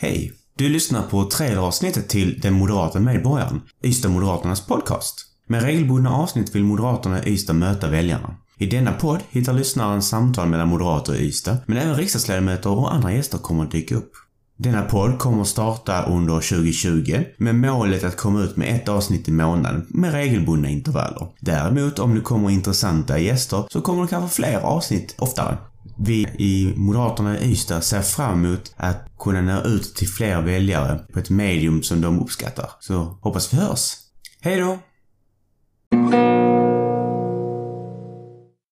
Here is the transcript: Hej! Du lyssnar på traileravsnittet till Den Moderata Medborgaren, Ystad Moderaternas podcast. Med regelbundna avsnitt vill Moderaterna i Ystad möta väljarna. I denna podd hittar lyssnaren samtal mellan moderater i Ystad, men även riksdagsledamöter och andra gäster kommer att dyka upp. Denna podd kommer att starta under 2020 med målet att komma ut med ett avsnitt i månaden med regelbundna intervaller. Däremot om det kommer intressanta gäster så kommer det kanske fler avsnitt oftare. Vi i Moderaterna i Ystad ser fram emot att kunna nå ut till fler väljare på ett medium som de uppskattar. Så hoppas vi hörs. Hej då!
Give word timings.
Hej! 0.00 0.32
Du 0.56 0.68
lyssnar 0.68 1.02
på 1.02 1.24
traileravsnittet 1.24 2.08
till 2.08 2.40
Den 2.40 2.54
Moderata 2.54 3.00
Medborgaren, 3.00 3.60
Ystad 3.84 4.08
Moderaternas 4.08 4.66
podcast. 4.66 5.26
Med 5.46 5.62
regelbundna 5.62 6.10
avsnitt 6.16 6.54
vill 6.54 6.64
Moderaterna 6.64 7.24
i 7.24 7.32
Ystad 7.32 7.52
möta 7.52 7.88
väljarna. 7.88 8.34
I 8.58 8.66
denna 8.66 8.92
podd 8.92 9.20
hittar 9.30 9.52
lyssnaren 9.52 10.02
samtal 10.02 10.48
mellan 10.48 10.68
moderater 10.68 11.14
i 11.14 11.26
Ystad, 11.26 11.56
men 11.66 11.78
även 11.78 11.96
riksdagsledamöter 11.96 12.70
och 12.70 12.94
andra 12.94 13.12
gäster 13.12 13.38
kommer 13.38 13.64
att 13.64 13.70
dyka 13.70 13.96
upp. 13.96 14.12
Denna 14.56 14.82
podd 14.82 15.18
kommer 15.18 15.42
att 15.42 15.48
starta 15.48 16.02
under 16.02 16.34
2020 16.34 17.24
med 17.36 17.54
målet 17.54 18.04
att 18.04 18.16
komma 18.16 18.42
ut 18.42 18.56
med 18.56 18.74
ett 18.74 18.88
avsnitt 18.88 19.28
i 19.28 19.32
månaden 19.32 19.86
med 19.88 20.12
regelbundna 20.12 20.68
intervaller. 20.68 21.28
Däremot 21.40 21.98
om 21.98 22.14
det 22.14 22.20
kommer 22.20 22.50
intressanta 22.50 23.18
gäster 23.18 23.64
så 23.70 23.80
kommer 23.80 24.02
det 24.02 24.08
kanske 24.08 24.36
fler 24.36 24.60
avsnitt 24.60 25.14
oftare. 25.18 25.58
Vi 25.98 26.22
i 26.38 26.74
Moderaterna 26.76 27.38
i 27.38 27.52
Ystad 27.52 27.80
ser 27.80 28.02
fram 28.02 28.44
emot 28.44 28.74
att 28.76 29.18
kunna 29.18 29.42
nå 29.42 29.62
ut 29.62 29.94
till 29.94 30.08
fler 30.08 30.42
väljare 30.42 30.98
på 31.12 31.18
ett 31.18 31.30
medium 31.30 31.82
som 31.82 32.00
de 32.00 32.20
uppskattar. 32.20 32.70
Så 32.80 33.18
hoppas 33.20 33.54
vi 33.54 33.56
hörs. 33.56 33.94
Hej 34.40 34.60
då! 34.60 34.78